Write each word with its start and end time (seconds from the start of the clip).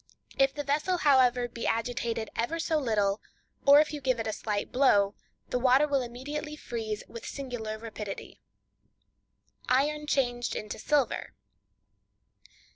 If 0.35 0.55
the 0.55 0.63
vessel, 0.63 0.97
however, 0.97 1.47
be 1.47 1.67
agitated 1.67 2.31
ever 2.35 2.57
so 2.57 2.79
little, 2.79 3.21
or 3.67 3.79
if 3.81 3.93
you 3.93 4.01
give 4.01 4.19
it 4.19 4.25
a 4.25 4.33
slight 4.33 4.71
blow, 4.71 5.13
the 5.49 5.59
water 5.59 5.87
will 5.87 6.01
immediately 6.01 6.55
freeze 6.55 7.03
with 7.07 7.23
singular 7.23 7.77
rapidity. 7.77 8.41
Iron 9.69 10.07
Changed 10.07 10.55
into 10.55 10.79
Silver. 10.79 11.35